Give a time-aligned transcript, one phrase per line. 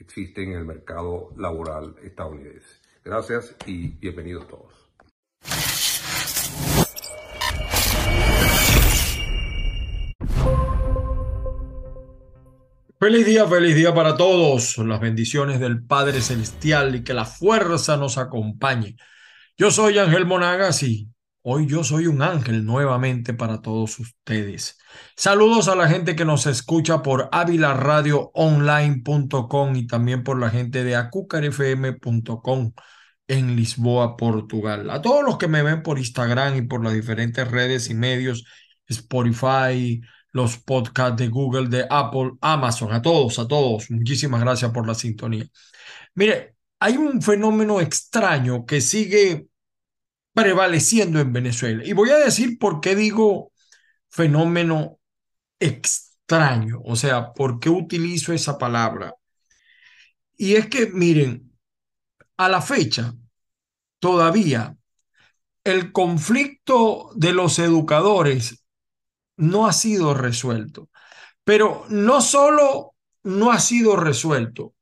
[0.00, 2.80] existen en el mercado laboral estadounidense.
[3.04, 4.90] Gracias y bienvenidos todos.
[12.98, 14.76] Feliz día, feliz día para todos.
[14.78, 18.96] Las bendiciones del Padre Celestial y que la fuerza nos acompañe.
[19.56, 21.08] Yo soy Ángel Monagas y
[21.42, 24.76] Hoy yo soy un ángel nuevamente para todos ustedes.
[25.16, 30.96] Saludos a la gente que nos escucha por avilaradioonline.com y también por la gente de
[30.96, 32.72] acucarfm.com
[33.26, 34.90] en Lisboa, Portugal.
[34.90, 38.44] A todos los que me ven por Instagram y por las diferentes redes y medios,
[38.86, 43.90] Spotify, los podcasts de Google, de Apple, Amazon, a todos, a todos.
[43.90, 45.46] Muchísimas gracias por la sintonía.
[46.14, 49.49] Mire, hay un fenómeno extraño que sigue
[50.32, 51.84] prevaleciendo en Venezuela.
[51.84, 53.52] Y voy a decir por qué digo
[54.08, 54.98] fenómeno
[55.58, 59.14] extraño, o sea, por qué utilizo esa palabra.
[60.36, 61.52] Y es que, miren,
[62.36, 63.14] a la fecha,
[63.98, 64.76] todavía
[65.64, 68.64] el conflicto de los educadores
[69.36, 70.88] no ha sido resuelto.
[71.44, 74.74] Pero no solo no ha sido resuelto,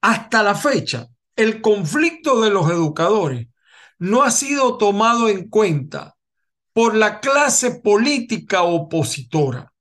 [0.00, 3.48] hasta la fecha, el conflicto de los educadores
[3.98, 6.16] no ha sido tomado en cuenta
[6.72, 9.72] por la clase política opositora.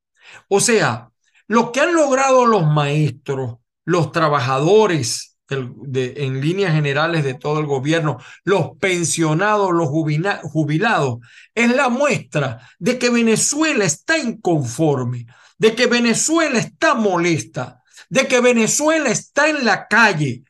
[0.48, 1.12] O sea,
[1.48, 8.18] lo que han logrado los maestros, los trabajadores en líneas generales de todo el gobierno,
[8.44, 11.20] los pensionados, los jubilados,
[11.56, 15.26] es la muestra de que Venezuela está inconforme,
[15.58, 20.44] de que Venezuela está molesta, de que Venezuela está en la calle,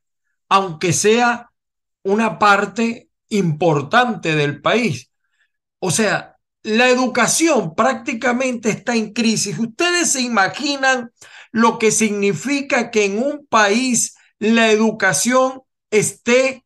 [0.50, 1.52] aunque sea
[2.04, 5.10] una parte importante del país.
[5.80, 9.58] O sea, la educación prácticamente está en crisis.
[9.58, 11.12] Ustedes se imaginan
[11.52, 16.66] lo que significa que en un país la educación esté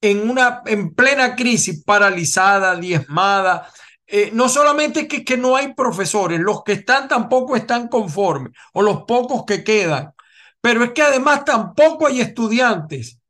[0.00, 3.70] en una en plena crisis, paralizada, diezmada.
[4.06, 8.82] Eh, no solamente que, que no hay profesores, los que están tampoco están conformes, o
[8.82, 10.14] los pocos que quedan,
[10.60, 13.20] pero es que además tampoco hay estudiantes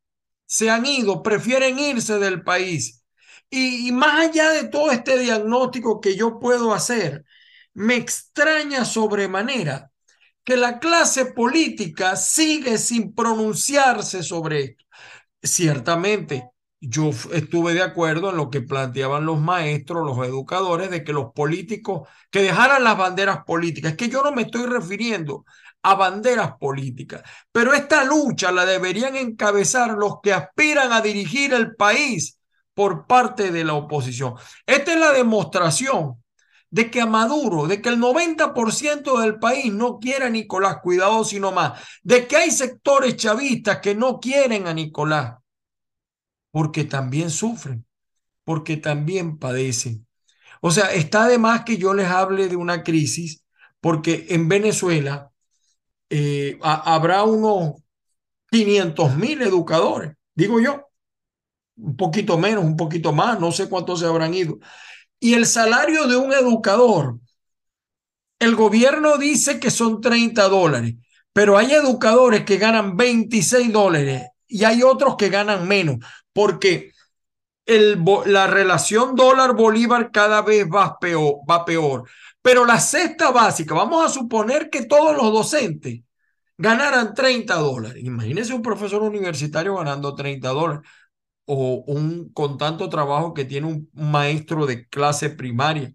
[0.48, 3.04] se han ido, prefieren irse del país.
[3.50, 7.24] Y, más allá de todo este diagnóstico que yo puedo hacer,
[7.74, 9.92] me extraña sobremanera
[10.44, 14.84] que la clase política sigue sin pronunciarse sobre esto.
[15.42, 21.12] Ciertamente, yo estuve de acuerdo en lo que planteaban los maestros, los educadores, de que
[21.12, 23.92] los políticos, que dejaran las banderas políticas.
[23.92, 25.44] Es que yo no me estoy refiriendo
[25.90, 27.22] a banderas políticas.
[27.50, 32.38] Pero esta lucha la deberían encabezar los que aspiran a dirigir el país
[32.74, 34.34] por parte de la oposición.
[34.66, 36.22] Esta es la demostración
[36.70, 41.24] de que a Maduro, de que el 90% del país no quiere a Nicolás, cuidado
[41.24, 45.38] sino más, de que hay sectores chavistas que no quieren a Nicolás,
[46.50, 47.86] porque también sufren,
[48.44, 50.06] porque también padecen.
[50.60, 53.44] O sea, está de más que yo les hable de una crisis,
[53.80, 55.30] porque en Venezuela
[56.10, 57.74] eh, habrá unos
[58.50, 60.88] 500 mil educadores, digo yo,
[61.76, 64.58] un poquito menos, un poquito más, no sé cuántos se habrán ido.
[65.20, 67.18] Y el salario de un educador,
[68.38, 70.94] el gobierno dice que son 30 dólares,
[71.32, 75.96] pero hay educadores que ganan 26 dólares y hay otros que ganan menos,
[76.32, 76.92] porque
[77.66, 82.08] el, la relación dólar-bolívar cada vez va peor, va peor.
[82.48, 86.00] Pero la cesta básica, vamos a suponer que todos los docentes
[86.56, 88.02] ganaran 30 dólares.
[88.02, 90.90] Imagínense un profesor universitario ganando 30 dólares
[91.44, 95.92] o un con tanto trabajo que tiene un maestro de clase primaria.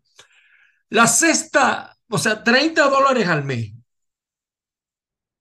[0.90, 3.74] La cesta, o sea, 30 dólares al mes.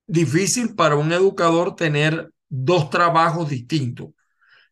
[0.07, 4.15] Difícil para un educador tener dos trabajos distintos.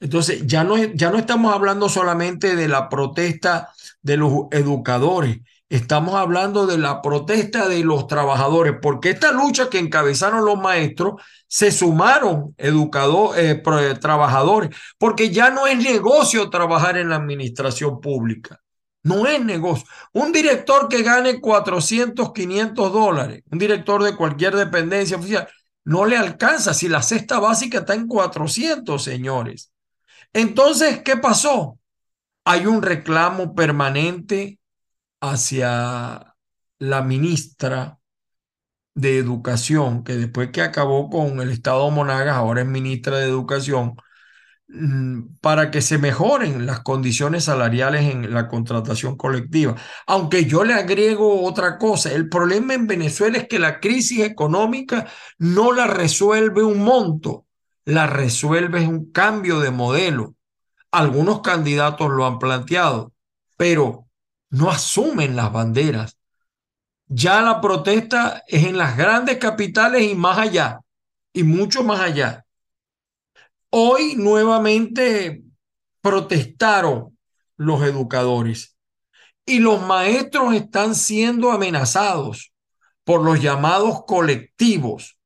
[0.00, 3.72] Entonces, ya no, ya no estamos hablando solamente de la protesta
[4.02, 5.38] de los educadores,
[5.68, 11.22] estamos hablando de la protesta de los trabajadores, porque esta lucha que encabezaron los maestros
[11.48, 18.60] se sumaron educadores, eh, trabajadores, porque ya no es negocio trabajar en la administración pública.
[19.02, 19.86] No es negocio.
[20.12, 25.48] Un director que gane 400, 500 dólares, un director de cualquier dependencia oficial,
[25.84, 29.70] no le alcanza si la cesta básica está en 400, señores.
[30.32, 31.78] Entonces, ¿qué pasó?
[32.44, 34.58] Hay un reclamo permanente
[35.20, 36.34] hacia
[36.78, 37.98] la ministra
[38.94, 43.96] de Educación, que después que acabó con el Estado Monagas, ahora es ministra de Educación,
[44.68, 49.76] Mm, para que se mejoren las condiciones salariales en la contratación colectiva.
[50.08, 55.06] Aunque yo le agrego otra cosa, el problema en Venezuela es que la crisis económica
[55.38, 57.45] no la resuelve un monto,
[57.86, 60.34] la resuelve un cambio de modelo.
[60.90, 63.12] Algunos candidatos lo han planteado,
[63.56, 64.08] pero
[64.50, 66.18] no asumen las banderas.
[67.06, 70.80] Ya la protesta es en las grandes capitales y más allá,
[71.32, 72.44] y mucho más allá.
[73.70, 75.44] Hoy nuevamente
[76.00, 77.16] protestaron
[77.56, 78.76] los educadores
[79.44, 82.52] y los maestros están siendo amenazados
[83.04, 85.16] por los llamados colectivos.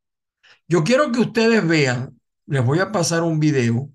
[0.69, 2.20] Yo quiero que ustedes vean,
[2.51, 3.91] les voy a pasar un video,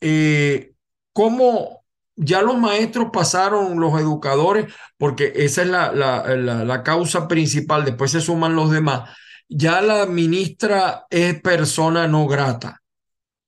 [0.00, 0.74] eh,
[1.12, 1.84] cómo
[2.16, 8.12] ya los maestros pasaron, los educadores, porque esa es la, la, la causa principal, después
[8.12, 9.10] se suman los demás.
[9.48, 12.84] Ya la ministra es persona no grata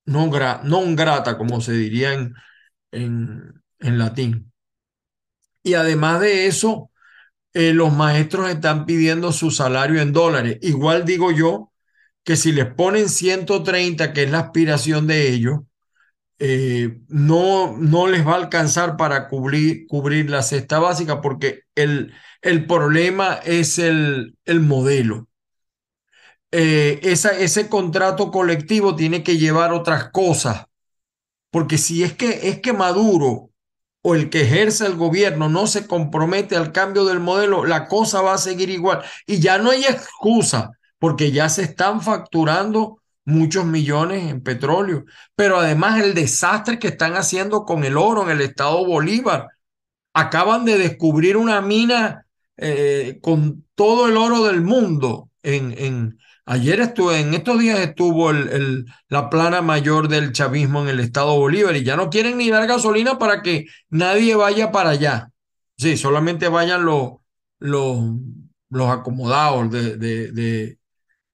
[0.06, 2.35] no grata, como se diría en,
[2.92, 4.52] en, latín.
[5.62, 6.90] Y además de eso,
[7.52, 10.58] eh, los maestros están pidiendo su salario en dólares.
[10.62, 11.73] Igual digo yo
[12.26, 15.61] que si les ponen 130, que es la aspiración de ellos,
[16.38, 22.14] eh, no, no les va a alcanzar para cubrir, cubrir la cesta básica porque el,
[22.42, 25.28] el problema es el, el modelo.
[26.52, 30.66] Eh, ese contrato colectivo tiene que llevar otras cosas.
[31.50, 33.50] Porque si es que, es que Maduro
[34.02, 38.23] o el que ejerce el gobierno no se compromete al cambio del modelo, la cosa
[38.23, 39.02] va a seguir igual.
[39.26, 45.05] Y ya no hay excusa, porque ya se están facturando muchos millones en petróleo.
[45.35, 49.49] Pero además el desastre que están haciendo con el oro en el estado Bolívar.
[50.15, 52.26] Acaban de descubrir una mina
[52.57, 58.31] eh, con todo el oro del mundo en, en, Ayer estuve, en estos días estuvo
[58.31, 62.50] el, la plana mayor del chavismo en el estado Bolívar y ya no quieren ni
[62.50, 65.33] dar gasolina para que nadie vaya para allá.
[65.76, 67.15] Sí, solamente vayan los,
[67.59, 67.99] los,
[68.71, 70.79] los acomodados de, de,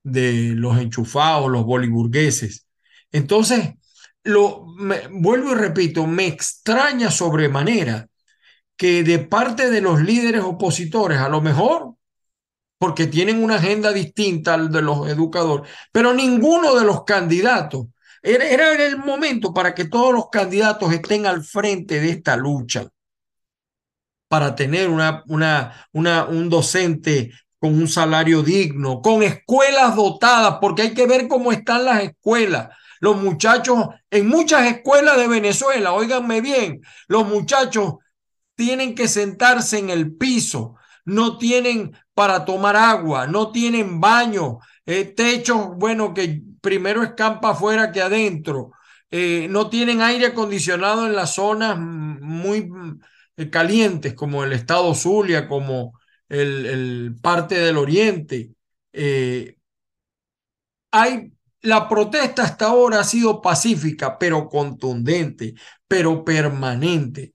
[0.04, 2.66] los enchufados, los boliburgueses.
[3.10, 3.74] Entonces,
[4.24, 4.66] lo,
[5.10, 8.08] vuelvo y repito, me extraña sobremanera
[8.76, 11.94] que de parte de los líderes opositores, a lo mejor
[12.78, 17.86] porque tienen una agenda distinta al de los educadores, pero ninguno de los candidatos.
[18.20, 22.88] Era, era el momento para que todos los candidatos estén al frente de esta lucha,
[24.26, 27.32] para tener una, una, una, un docente
[27.62, 32.70] con un salario digno, con escuelas dotadas, porque hay que ver cómo están las escuelas.
[32.98, 37.98] Los muchachos en muchas escuelas de Venezuela, óiganme bien, los muchachos
[38.56, 45.04] tienen que sentarse en el piso, no tienen para tomar agua, no tienen baño, eh,
[45.04, 48.72] techos, bueno, que primero escampa afuera que adentro,
[49.08, 52.68] eh, no tienen aire acondicionado en las zonas muy
[53.36, 55.92] eh, calientes como el estado Zulia, como
[56.32, 58.52] el, parte del oriente.
[58.92, 59.56] Eh,
[60.90, 65.54] hay, la protesta hasta ahora ha sido pacífica, pero contundente,
[65.88, 67.34] pero permanente.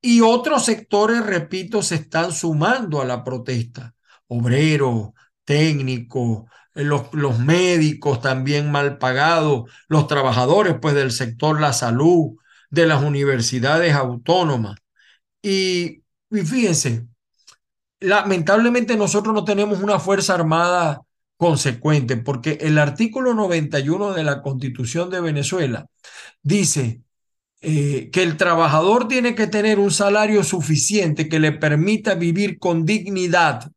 [0.00, 3.94] Y otros sectores, repito, se están sumando a la protesta.
[4.28, 5.10] Obreros,
[5.44, 12.36] técnicos, los, los médicos también mal pagados, los trabajadores pues del sector la salud,
[12.70, 14.76] de las universidades autónomas.
[15.42, 17.06] Y, y fíjense,
[18.00, 21.02] lamentablemente nosotros no tenemos una Fuerza Armada
[21.36, 25.86] consecuente, porque el artículo 91 de la Constitución de Venezuela
[26.42, 27.02] dice
[27.60, 32.84] eh, que el trabajador tiene que tener un salario suficiente que le permita vivir con
[32.86, 33.70] dignidad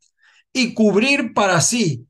[0.54, 2.08] y cubrir para sí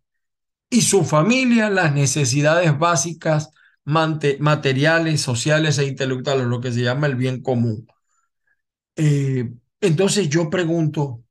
[0.70, 3.51] y su familia las necesidades básicas
[3.86, 7.88] materiales, sociales e intelectuales, lo que se llama el bien común.
[8.96, 9.50] Eh,
[9.82, 11.24] entonces yo pregunto,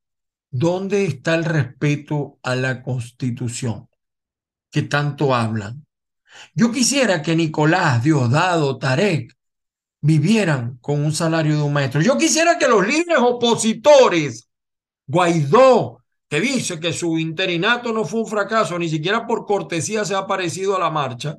[0.51, 3.89] ¿dónde está el respeto a la Constitución
[4.71, 5.87] que tanto hablan?
[6.55, 9.35] Yo quisiera que Nicolás, Diosdado, Tarek
[10.01, 12.01] vivieran con un salario de un maestro.
[12.01, 14.49] Yo quisiera que los líderes opositores,
[15.07, 20.15] Guaidó, que dice que su interinato no fue un fracaso, ni siquiera por cortesía se
[20.15, 21.39] ha parecido a la marcha.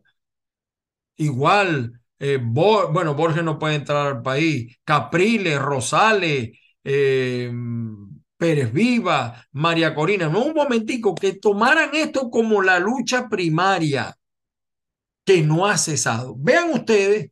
[1.18, 6.51] Igual, eh, bueno, Borges no puede entrar al país, Capriles, Rosales,
[6.84, 7.51] eh,
[8.39, 14.17] Pérez Viva, María Corina, no un momentico, que tomaran esto como la lucha primaria
[15.25, 16.36] que no ha cesado.
[16.38, 17.31] Vean ustedes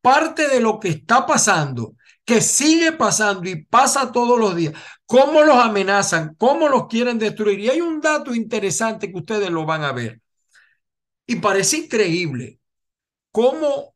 [0.00, 1.94] parte de lo que está pasando
[2.24, 4.72] que sigue pasando y pasa todos los días,
[5.06, 7.60] cómo los amenazan, cómo los quieren destruir.
[7.60, 10.20] Y hay un dato interesante que ustedes lo van a ver.
[11.26, 12.60] Y parece increíble
[13.30, 13.94] cómo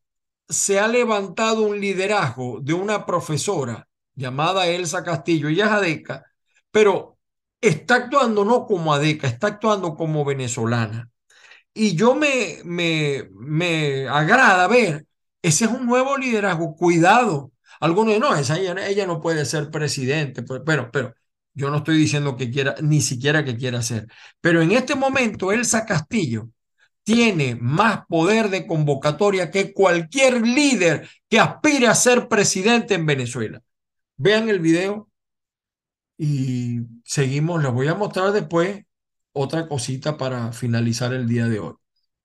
[0.48, 6.27] se ha levantado un liderazgo de una profesora llamada Elsa Castillo, ella es adeca,
[6.78, 7.18] pero
[7.60, 11.10] está actuando no como adeca, está actuando como venezolana.
[11.74, 15.04] Y yo me, me, me agrada ver,
[15.42, 20.44] ese es un nuevo liderazgo, cuidado, algunos no, esa, ella, ella no puede ser presidente,
[20.44, 21.14] pero, pero, pero
[21.52, 24.06] yo no estoy diciendo que quiera, ni siquiera que quiera ser.
[24.40, 26.48] Pero en este momento, Elsa Castillo
[27.02, 33.62] tiene más poder de convocatoria que cualquier líder que aspire a ser presidente en Venezuela.
[34.16, 35.07] Vean el video
[36.18, 37.62] y seguimos.
[37.62, 38.84] Les voy a mostrar después
[39.32, 41.74] otra cosita para finalizar el día de hoy.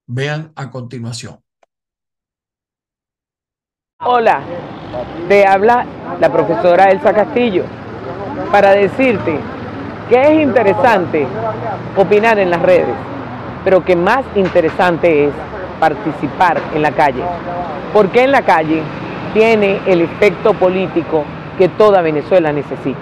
[0.08, 1.40] Vean a continuación.
[4.06, 4.42] Hola,
[5.30, 5.86] te habla
[6.20, 7.64] la profesora Elsa Castillo
[8.52, 9.40] para decirte
[10.10, 11.26] que es interesante
[11.96, 12.96] opinar en las redes,
[13.64, 15.34] pero que más interesante es
[15.80, 17.24] participar en la calle,
[17.94, 18.82] porque en la calle
[19.34, 21.24] tiene el efecto político
[21.58, 23.02] que toda Venezuela necesita.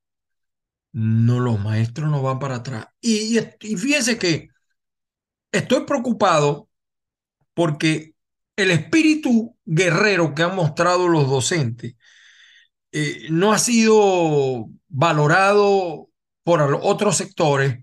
[0.93, 2.87] No, los maestros no van para atrás.
[2.99, 3.39] Y,
[3.77, 4.49] fíjense que
[5.51, 6.69] estoy preocupado
[7.53, 8.15] porque
[8.55, 11.95] el espíritu guerrero que han mostrado los docentes
[12.91, 16.09] eh, no ha sido valorado
[16.43, 17.79] por otros sectores,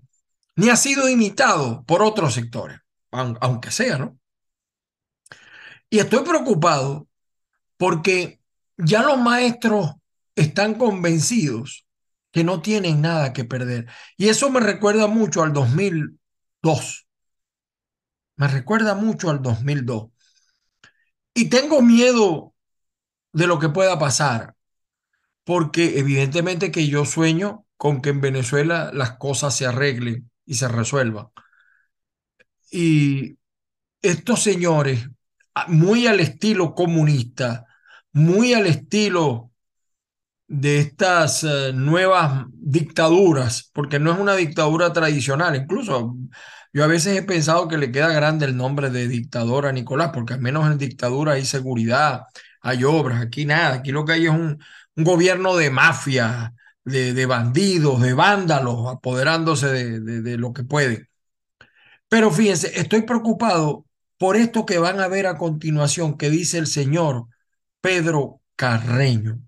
[0.55, 2.79] ni ha sido imitado por otros sectores,
[3.11, 4.19] aunque sea, ¿no?
[5.89, 7.07] Y estoy preocupado
[7.77, 8.39] porque
[8.77, 9.93] ya los maestros
[10.35, 11.87] están convencidos
[12.31, 13.87] que no tienen nada que perder.
[14.17, 17.07] Y eso me recuerda mucho al 2002.
[18.35, 20.11] Me recuerda mucho al 2002.
[21.33, 22.53] Y tengo miedo
[23.33, 24.55] de lo que pueda pasar,
[25.43, 30.67] porque evidentemente que yo sueño con que en Venezuela las cosas se arreglen y se
[30.67, 31.27] resuelvan.
[32.71, 33.37] Y
[34.01, 35.09] estos señores
[35.67, 37.65] muy al estilo comunista,
[38.11, 39.48] muy al estilo
[40.49, 45.55] de estas eh, nuevas dictaduras, porque no es una dictadura tradicional.
[45.55, 46.17] Incluso
[46.73, 50.11] yo a veces he pensado que le queda grande el nombre de dictador a Nicolás,
[50.13, 52.23] porque al menos en dictadura hay seguridad,
[52.61, 54.59] hay obras, aquí nada, aquí lo que hay es un,
[54.95, 61.09] gobierno de mafia, de, bandidos, de vándalos, apoderándose de, de lo que puede.
[62.09, 63.85] Pero fíjense, estoy preocupado
[64.17, 67.27] por esto que van a ver a continuación que dice el señor
[67.81, 69.39] Pedro Carreño.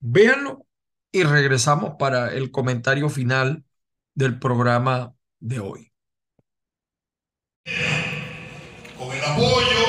[0.00, 0.66] Véanlo
[1.12, 3.64] y regresamos para el comentario final
[4.14, 5.92] del programa de hoy.
[8.98, 9.86] Con el apoyo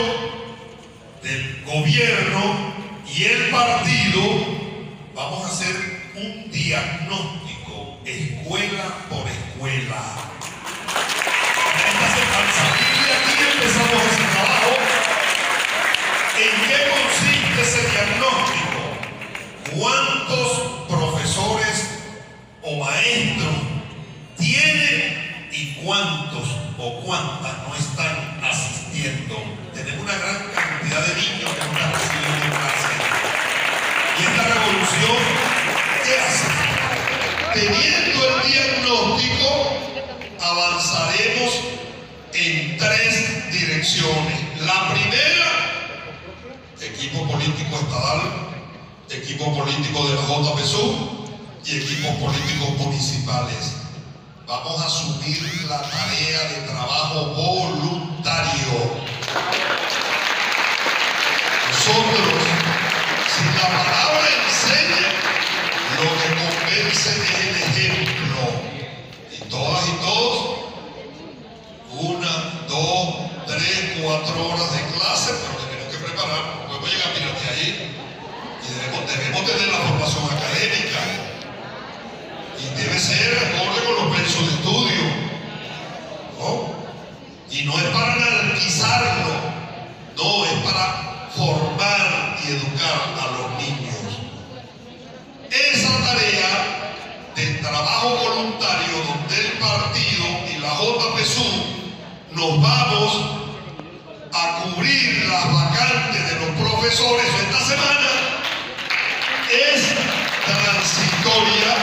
[1.23, 2.73] del gobierno
[3.07, 4.21] y el partido,
[5.15, 5.75] vamos a hacer
[6.15, 10.29] un diagnóstico escuela por escuela
[13.59, 14.71] empezamos ese trabajo.
[16.39, 18.68] ¿En qué consiste ese diagnóstico?
[19.77, 21.89] ¿Cuántos profesores
[22.63, 23.53] o maestros
[24.37, 29.35] tienen y cuántos o cuántas no están asistiendo?
[29.73, 32.93] Tenemos una gran cantidad de niños que no están recibiendo clase.
[34.17, 35.17] Y esta revolución,
[36.03, 36.47] ¿qué hace?
[37.53, 39.49] Teniendo el diagnóstico,
[40.41, 41.61] avanzaremos
[42.33, 44.39] en tres direcciones.
[44.61, 45.49] La primera,
[46.81, 48.48] equipo político estatal,
[49.09, 51.27] equipo político de la JPSU
[51.65, 53.73] y equipos políticos municipales.
[54.47, 59.09] Vamos a asumir la tarea de trabajo voluntario.
[61.69, 62.43] Nosotros,
[63.33, 65.09] si la palabra enseña,
[65.95, 68.41] lo que convence es el ejemplo.
[69.31, 70.59] Y todas y todos
[71.99, 77.98] una, dos, tres, cuatro horas de clase, pero tenemos que preparar, podemos llegar a ahí.
[78.69, 81.01] Debemos, tener la formación académica.
[82.61, 85.03] Y debe ser acorde con los precios de estudio.
[86.37, 86.69] ¿no?
[87.49, 89.33] Y no es para anarquizarlo,
[90.17, 93.95] no, es para formar y educar a los niños.
[95.49, 96.93] Esa tarea
[97.35, 101.43] de trabajo voluntario donde el partido y la JPSU
[102.33, 103.39] nos vamos
[104.31, 108.28] a cubrir las vacantes de los profesores esta semana
[109.49, 109.81] es
[110.45, 111.73] transitoria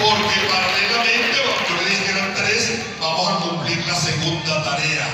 [0.00, 1.36] porque paralelamente,
[1.68, 5.08] yo le dije que eran tres, vamos a cumplir la segunda tarea.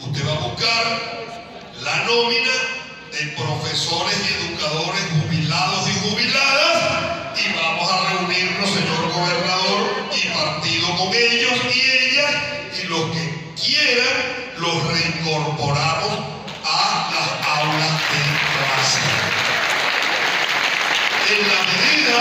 [0.00, 0.84] Usted va a buscar
[1.82, 2.52] la nómina
[3.12, 6.74] de profesores y educadores jubilados y jubiladas
[7.36, 12.32] y vamos a reunirnos, señor gobernador, y partido con ellos y ellas
[12.82, 16.18] y los que quieran, los reincorporamos
[16.64, 18.20] a las aulas de
[18.54, 19.73] clase.
[21.26, 22.20] En la medida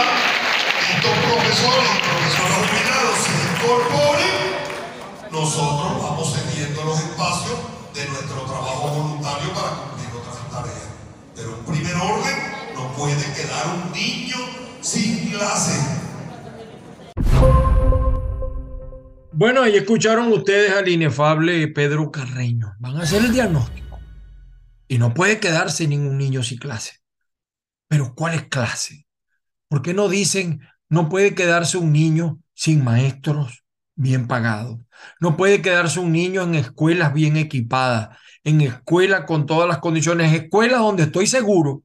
[0.80, 4.38] que estos profesores y profesores jubilados se incorporen,
[5.30, 7.60] nosotros vamos cediendo los espacios
[7.94, 10.88] de nuestro trabajo voluntario para cumplir otras tareas.
[11.36, 12.38] Pero en primer orden,
[12.76, 14.38] no puede quedar un niño
[14.82, 16.04] sin clase
[19.34, 22.76] Bueno, ahí escucharon ustedes al inefable Pedro Carreño.
[22.80, 24.00] Van a hacer el diagnóstico.
[24.88, 27.03] Y no puede quedarse ningún niño sin clase.
[27.94, 29.06] Pero ¿cuál es clase?
[29.68, 34.80] ¿Por qué no dicen no puede quedarse un niño sin maestros bien pagados?
[35.20, 40.34] No puede quedarse un niño en escuelas bien equipadas, en escuelas con todas las condiciones,
[40.34, 41.84] escuelas donde estoy seguro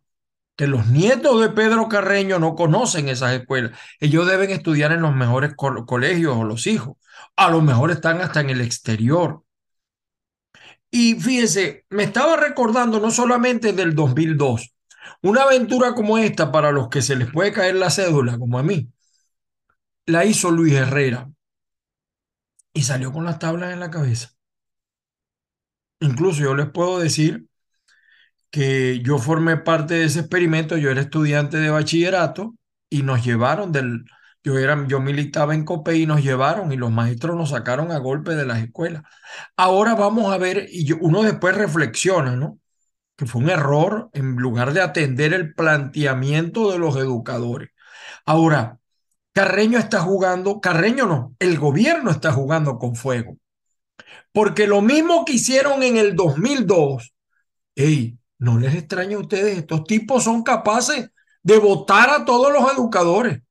[0.57, 3.79] que los nietos de Pedro Carreño no conocen esas escuelas.
[4.01, 6.97] Ellos deben estudiar en los mejores colegios o los hijos.
[7.37, 9.42] A lo mejor están hasta en el exterior.
[10.90, 14.73] Y fíjese, me estaba recordando no solamente del 2002,
[15.23, 18.62] una aventura como esta para los que se les puede caer la cédula, como a
[18.62, 18.88] mí,
[20.07, 21.31] la hizo Luis Herrera
[22.73, 24.31] y salió con las tablas en la cabeza.
[26.01, 27.47] Incluso yo les puedo decir
[28.51, 32.55] que yo formé parte de ese experimento, yo era estudiante de bachillerato
[32.90, 34.05] y nos llevaron del,
[34.42, 37.99] yo, era, yo militaba en COPE y nos llevaron y los maestros nos sacaron a
[37.99, 39.03] golpe de las escuelas.
[39.57, 42.59] Ahora vamos a ver, y uno después reflexiona, ¿no?
[43.18, 47.68] Que fue un error en lugar de atender el planteamiento de los educadores.
[48.24, 48.78] Ahora,
[49.33, 53.37] Carreño está jugando, Carreño no, el gobierno está jugando con fuego.
[54.33, 57.12] Porque lo mismo que hicieron en el 2002,
[57.74, 61.11] hey, no les extraña a ustedes, estos tipos son capaces
[61.42, 63.42] de votar a todos los educadores,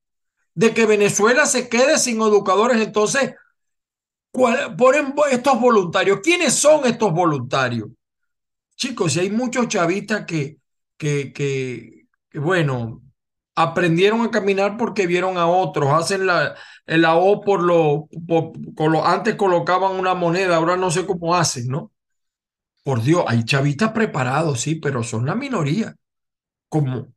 [0.53, 2.81] de que Venezuela se quede sin educadores.
[2.81, 3.35] Entonces,
[4.31, 6.19] ponen estos voluntarios.
[6.23, 7.89] ¿Quiénes son estos voluntarios?
[8.77, 10.59] Chicos, si hay muchos chavistas que,
[10.97, 13.01] que, que, bueno,
[13.55, 19.05] aprendieron a caminar porque vieron a otros, hacen la, la O por lo, por, lo,
[19.05, 21.91] antes colocaban una moneda, ahora no sé cómo hacen, ¿no?
[22.83, 25.95] Por Dios, hay chavistas preparados, sí, pero son la minoría.
[26.69, 27.07] ¿Cómo,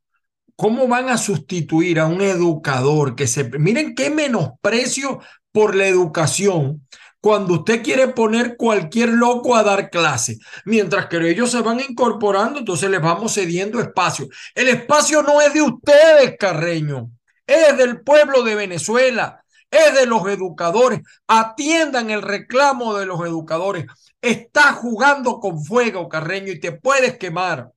[0.57, 3.45] ¿Cómo van a sustituir a un educador que se...
[3.59, 5.21] Miren qué menosprecio
[5.53, 6.87] por la educación
[7.21, 12.59] cuando usted quiere poner cualquier loco a dar clase, mientras que ellos se van incorporando,
[12.61, 14.29] entonces les vamos cediendo espacio.
[14.55, 17.11] El espacio no es de ustedes, Carreño,
[17.47, 21.01] es del pueblo de Venezuela, es de los educadores.
[21.27, 23.87] Atiendan el reclamo de los educadores.
[24.21, 27.71] Está jugando con fuego, Carreño, y te puedes quemar.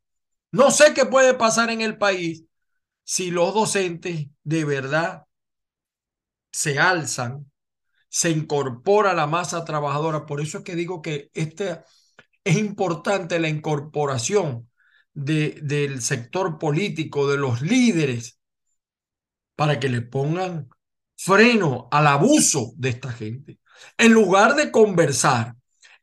[0.51, 2.43] No sé qué puede pasar en el país
[3.03, 5.25] si los docentes de verdad
[6.51, 7.51] se alzan,
[8.13, 10.27] se incorpora la masa trabajadora.
[10.27, 11.81] Por eso es que digo que este,
[12.43, 14.69] es importante la incorporación
[15.15, 18.39] de, del sector político, de los líderes,
[19.55, 20.69] para que le pongan
[21.17, 23.59] freno al abuso de esta gente.
[23.97, 25.55] En lugar de conversar,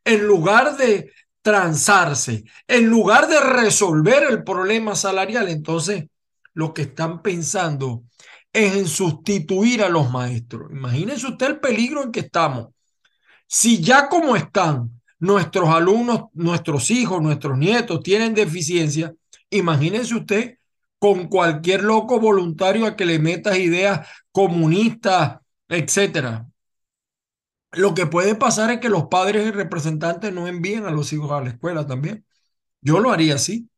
[0.03, 6.07] en lugar de transarse, en lugar de resolver el problema salarial, entonces
[6.53, 8.03] lo que están pensando
[8.53, 10.71] en sustituir a los maestros.
[10.71, 12.69] Imagínense usted el peligro en que estamos.
[13.47, 19.13] Si ya como están nuestros alumnos, nuestros hijos, nuestros nietos tienen deficiencia,
[19.49, 20.57] imagínense usted
[20.99, 26.47] con cualquier loco voluntario a que le metas ideas comunistas, etcétera.
[27.71, 31.31] Lo que puede pasar es que los padres y representantes no envíen a los hijos
[31.31, 32.25] a la escuela también.
[32.81, 33.69] Yo lo haría así,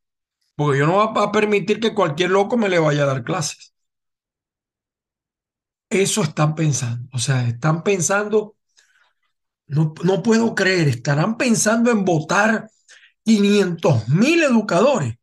[0.56, 3.73] porque yo no voy a permitir que cualquier loco me le vaya a dar clases.
[6.02, 8.56] Eso están pensando, o sea, están pensando,
[9.68, 12.70] no, no puedo creer, estarán pensando en votar
[13.24, 15.16] 500 mil educadores.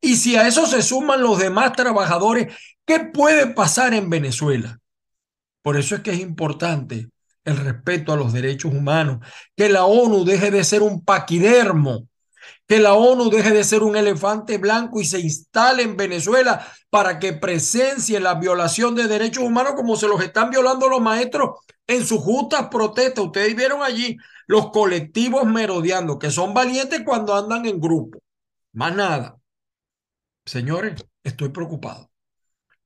[0.00, 2.54] Y si a eso se suman los demás trabajadores,
[2.86, 4.78] ¿qué puede pasar en Venezuela?
[5.62, 7.08] Por eso es que es importante
[7.44, 9.18] el respeto a los derechos humanos,
[9.56, 12.08] que la ONU deje de ser un paquidermo,
[12.68, 17.18] que la ONU deje de ser un elefante blanco y se instale en Venezuela para
[17.18, 22.04] que presencie la violación de derechos humanos como se los están violando los maestros en
[22.04, 23.24] sus justas protestas.
[23.24, 28.18] Ustedes vieron allí los colectivos merodeando, que son valientes cuando andan en grupo.
[28.72, 29.38] Más nada.
[30.44, 32.10] Señores, estoy preocupado.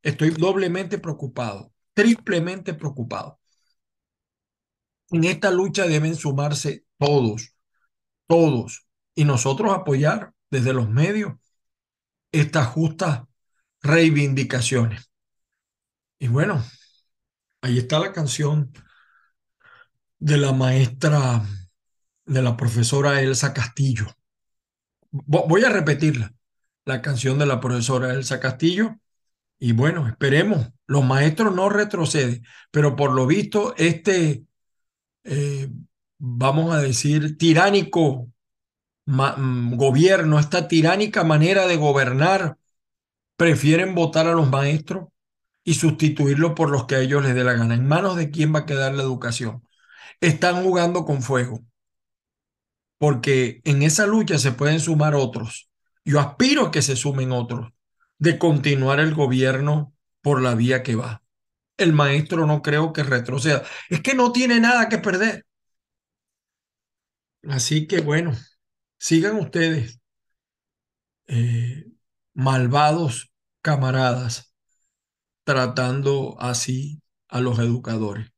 [0.01, 3.41] Estoy doblemente preocupado, triplemente preocupado.
[5.11, 7.55] En esta lucha deben sumarse todos,
[8.29, 8.82] todos,
[9.15, 11.35] y nosotros apoyar desde los medios
[12.31, 13.23] estas justas
[13.83, 15.11] reivindicaciones.
[16.19, 16.65] Y bueno,
[17.61, 18.73] ahí está la canción
[20.19, 21.43] de la maestra,
[22.25, 24.07] de la profesora Elsa Castillo.
[25.11, 26.33] Voy a repetirla,
[26.85, 28.97] la canción de la profesora Elsa Castillo.
[29.59, 34.45] Y bueno, esperemos, los maestros no retroceden, pero por lo visto este
[35.25, 35.69] eh,
[36.25, 38.29] vamos a decir, tiránico
[39.07, 42.57] gobierno, esta tiránica manera de gobernar,
[43.37, 45.09] prefieren votar a los maestros
[45.65, 47.75] y sustituirlos por los que a ellos les dé la gana.
[47.75, 49.67] ¿En manos de quién va a quedar la educación?
[50.21, 51.61] Están jugando con fuego,
[52.99, 55.71] porque en esa lucha se pueden sumar otros.
[56.05, 57.73] Yo aspiro a que se sumen otros,
[58.19, 61.23] de continuar el gobierno por la vía que va
[61.83, 63.65] el maestro no creo que retroceda.
[63.89, 65.45] Es que no tiene nada que perder.
[67.49, 68.33] Así que bueno,
[69.03, 70.01] sigan ustedes,
[71.27, 71.87] eh,
[72.35, 74.55] malvados camaradas,
[75.43, 78.31] tratando así a los educadores.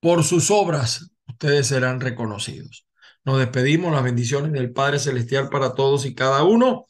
[0.00, 2.86] Por sus obras, ustedes serán reconocidos.
[3.24, 6.86] Nos despedimos, las bendiciones del Padre Celestial para todos y cada uno.